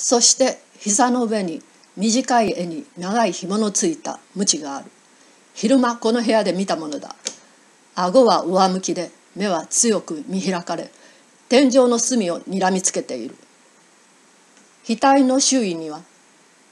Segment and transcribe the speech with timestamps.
[0.00, 1.60] そして膝の上に
[1.96, 4.90] 短い絵に長い紐のついた鞭がある。
[5.54, 7.16] 昼間この部屋で見たものだ。
[7.96, 10.92] 顎は上向きで目は強く見開かれ
[11.48, 13.34] 天井の隅をにらみつけている。
[14.88, 16.00] 額の周囲には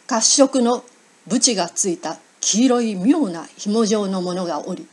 [0.07, 0.85] 褐色の
[1.29, 4.87] 縁がついた黄色い妙な紐状のものがおり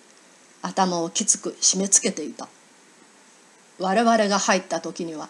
[0.64, 2.48] 頭をきつく締め付けていた。
[3.78, 5.30] 我々が入った時には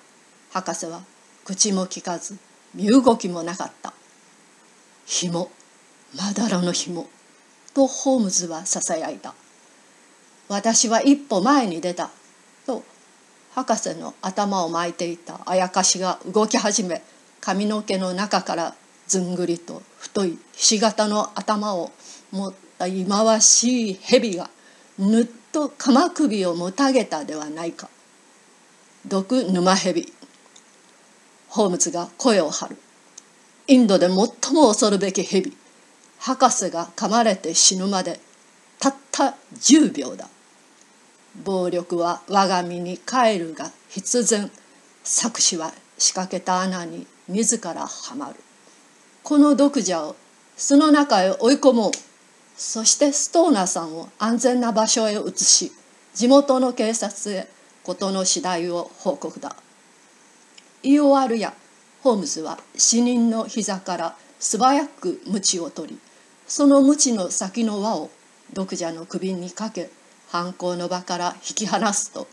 [0.54, 1.02] 博士は
[1.44, 2.38] 口も利かず
[2.74, 3.94] 身動きもなかった
[5.05, 5.52] 紐
[6.16, 7.08] まだらの紐
[7.73, 9.34] とホームズはささやいた
[10.48, 12.09] 私は一歩前に出た
[12.66, 12.84] と
[13.55, 15.40] 博士の頭を巻いていた。
[15.46, 17.04] あやかしが動き始め
[17.40, 18.76] 髪の毛の中から
[19.08, 21.91] ずんぐりと太いひし形の頭を
[22.32, 24.49] 持った忌まわしい蛇が
[24.98, 27.90] ぬっと鎌首をもたげたではないか。
[29.05, 30.12] 毒沼蛇。
[31.53, 32.77] ホームズが声を張る。
[33.67, 34.16] インドで最
[34.55, 35.55] も恐るべき蛇。
[36.17, 38.20] 博士が噛まれて死ぬまで
[38.79, 40.29] たった10秒だ。
[41.45, 44.49] 暴力は我が身に帰るが必然。
[45.04, 48.35] 作詞は仕掛けた穴に自らはまる。
[49.21, 50.15] この毒蛇を
[50.57, 51.91] 巣の中へ追い込もう。
[52.57, 55.71] そしてストーナーさんを安全な場所へ移し
[56.15, 57.48] 地元の警察へ
[57.84, 59.55] 事の次第を報告だ。
[60.84, 61.53] 言い終わるや
[62.03, 66.00] ホームズは死人の膝から素早く鞭を取り
[66.45, 68.09] その鞭の先の輪を
[68.53, 69.89] 毒蛇の首にかけ
[70.29, 72.28] 犯行の場から引き離すと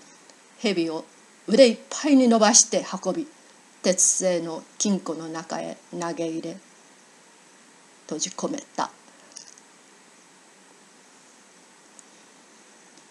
[0.58, 1.04] 蛇を
[1.46, 3.26] 腕いっぱいに伸ばして運び
[3.82, 6.56] 鉄製の金庫の中へ投げ入れ
[8.10, 8.90] 閉じ込めた。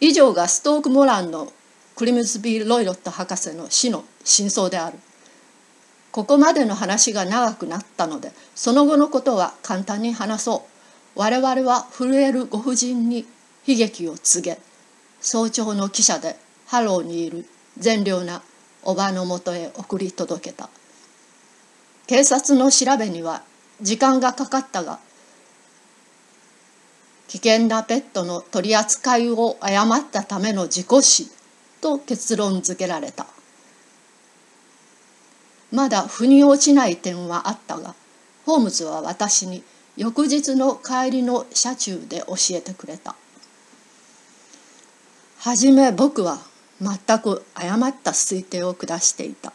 [0.02, 1.52] 以上がストーク・モランの
[1.96, 4.98] クリムズビー・ロイロット博士の死の真相である。
[6.12, 10.66] ここまでの話が長くなったのでその後のことは簡単に話そ
[11.16, 11.20] う。
[11.20, 13.26] 我々は震えるご婦人に
[13.66, 14.60] 悲劇を告げ
[15.20, 16.36] 早朝の汽車で
[16.66, 17.46] ハローにいる
[17.78, 18.42] 善良な
[18.84, 20.70] おばのもとへ送り届けた。
[22.08, 23.44] 警察の調べには
[23.82, 25.00] 時間がかかったが
[27.28, 31.30] 危険なペットの取り扱いを誤ったための事故死
[31.80, 33.28] と結論付けられた。
[35.72, 37.96] まだ腑に落ちない点はあったが
[38.46, 39.64] ホームズは私に
[39.96, 43.16] 翌日の帰りの車中で教えてくれた。
[45.40, 46.40] はじめ僕は
[46.82, 49.54] 全く誤った推定を下していた。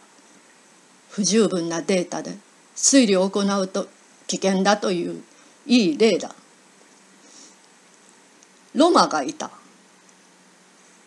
[1.09, 2.37] 不十分なデータで
[2.75, 3.87] 推理を行うと
[4.27, 5.23] 危険だという
[5.65, 6.33] いい例だ。
[8.75, 9.49] ロマがいた。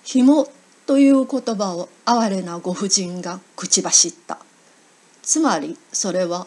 [0.02, 0.48] 紐
[0.86, 4.38] という言葉を哀れなご婦人が口走った。
[5.28, 6.46] つまりそれは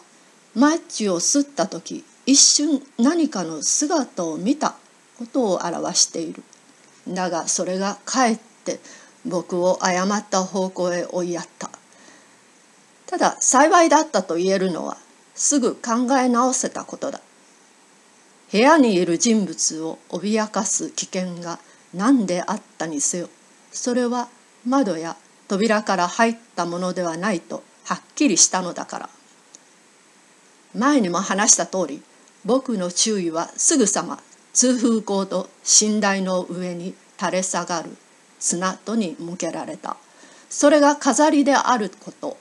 [0.56, 4.74] マッチを吸った時一瞬何かの姿を見た
[5.20, 6.42] ことを表している。
[7.06, 8.80] だがそれがかえって
[9.24, 11.70] 僕を誤った方向へ追いやった。
[13.06, 14.96] ただ幸いだったと言えるのは
[15.36, 17.20] すぐ考え直せたことだ。
[18.50, 21.60] 部屋にいる人物を脅かす危険が
[21.94, 23.28] 何であったにせよ
[23.70, 24.28] それは
[24.66, 25.16] 窓や
[25.46, 29.10] 扉から入ったものではないとはっきりしたのだから。
[30.74, 32.02] 前にも話した通り
[32.46, 34.18] 僕の注意はすぐさま
[34.54, 35.50] 通風口と
[35.82, 37.90] 寝台の上に垂れ下がる
[38.38, 39.98] 砂戸に向けられた。
[40.48, 42.38] それが飾りであること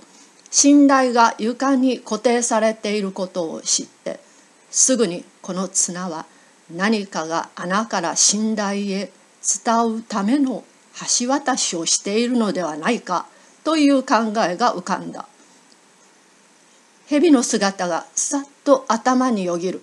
[0.64, 4.22] 寝台が床に固定されていることを知って
[4.70, 6.26] すぐにこの綱は
[6.74, 9.12] 何かが穴から寝台へ
[9.66, 10.64] 伝うための
[11.20, 13.28] 橋渡しをしているのではないか
[13.64, 15.28] という考えが浮かんだ。
[17.12, 19.82] 蛇の姿がさっと頭によぎる。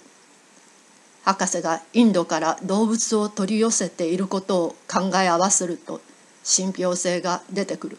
[1.25, 6.01] 博士がインドから動物を取り寄せていることを考え合わせると
[6.43, 7.99] 信憑性が出てくる。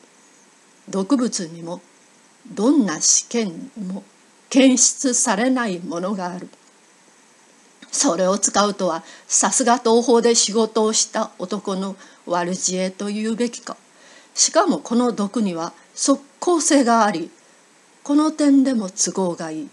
[0.90, 1.80] 毒物にも
[2.56, 4.04] どんな試験も
[4.50, 6.50] 検出されないものがある。
[7.92, 13.78] それを使うとはさすが東方で仕事をした男の悪知恵というべきか。
[14.34, 17.30] しかもこの毒には即効性があり
[18.10, 19.70] この点でも都合がいい。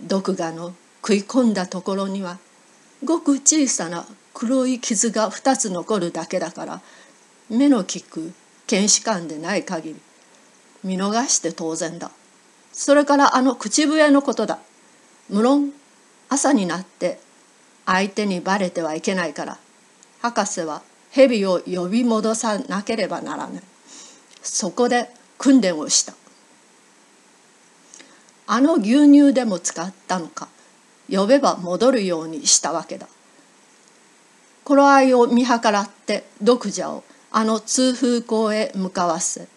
[0.00, 0.72] 毒牙の
[1.02, 2.38] 食い込んだところには
[3.04, 6.80] ごく小さな黒い傷が2つ残るだけだから
[7.50, 8.32] 目の利く
[8.68, 10.00] 検視官でない限り
[10.84, 12.12] 見逃して当然だ。
[12.72, 14.60] それからあの口笛のことだ。
[15.28, 15.72] 無論
[16.28, 17.18] 朝になって
[17.84, 19.58] 相手にバレてはいけないから
[20.22, 23.62] 博士は蛇を呼び戻さなければならない。
[24.40, 26.17] そこで訓練をした。
[28.50, 30.48] あの牛乳でも使ったのか
[31.10, 33.06] 呼べば戻るようにしたわけだ。
[34.64, 39.48] 頃合いを見計らって読者をあの通風口へ向かわせ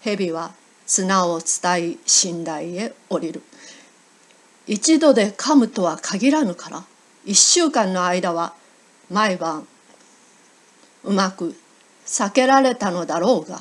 [0.00, 0.52] 蛇は
[0.86, 3.42] 綱を伝い寝台へ降りる。
[4.66, 6.84] 一度で噛むとは限らぬから
[7.26, 8.54] 一週間の間は
[9.10, 9.66] 毎晩
[11.04, 11.54] うまく
[12.06, 13.60] 避けられたのだろうが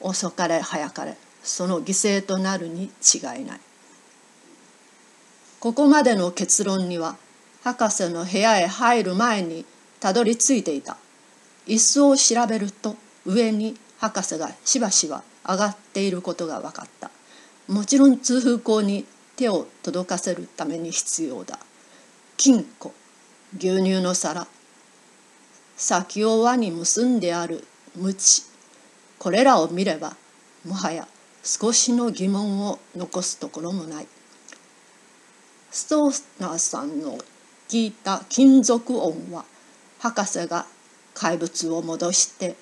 [0.00, 1.16] 遅かれ早かれ。
[1.48, 3.60] その犠牲となるに違いない。
[5.60, 7.16] ここまでの結論には
[7.64, 9.64] 博士の部屋へ入る前に
[9.98, 10.98] たどり着いていた。
[11.66, 17.10] 椅子を調べると上に博士がしばしば上がっていることが分かった。
[17.66, 19.06] もちろん通風口に
[19.36, 21.58] 手を届かせるために必要だ。
[22.36, 22.92] 金庫
[23.56, 24.46] 牛乳の皿。
[25.76, 27.64] 先を輪に結んである
[27.96, 28.42] 鞭。
[29.18, 30.14] これらを見れば
[30.64, 31.08] もはや
[31.42, 34.06] 少しの疑問を残すところもない。
[35.70, 37.18] ストーナーさんの
[37.68, 39.44] 聞いた金属音は
[39.98, 40.66] 博士が
[41.14, 42.56] 怪物を戻して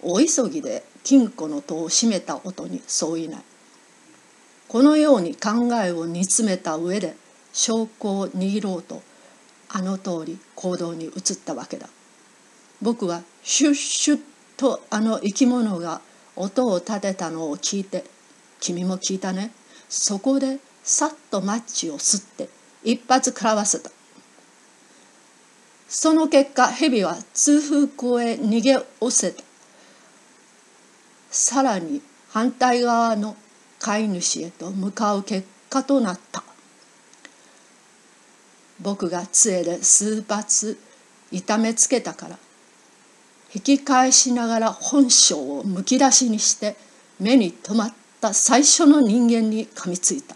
[0.00, 3.42] 大急ぎで金庫の戸を閉めた音に相違ない。
[4.68, 7.16] このように考えを煮詰めた上で
[7.52, 9.02] 証拠を握ろうと
[9.68, 11.12] あの通り行動に移っ
[11.44, 11.88] たわけだ。
[12.80, 14.20] 僕はシュッシュッ
[14.56, 16.00] とあの生き物が
[16.36, 18.04] 音を立てたのを聞いて
[18.64, 19.52] 君も聞いたね。
[19.90, 22.48] そこでさっとマッチを吸って
[22.82, 23.90] 一発食らわせた。
[25.86, 29.42] その結果蛇は通風口へ逃げおせた。
[31.30, 32.00] さらに
[32.30, 33.36] 反対側の
[33.80, 36.42] 飼い主へと向かう結果となった。
[38.80, 40.78] 僕が杖で数発
[41.30, 42.38] 痛めつけたから
[43.54, 46.76] 引き返しながら本性をむき出しにして
[47.20, 48.03] 目に留まった。
[48.24, 50.34] った最初の人間に噛みついた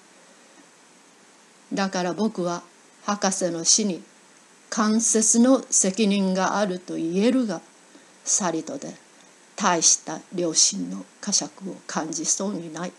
[1.73, 2.63] だから僕は
[3.05, 4.03] 博士の死に
[4.69, 7.63] 間接の責任があると言えるが
[8.25, 8.93] さりとで
[9.57, 12.93] 大した良心の呵責を感じそうにない。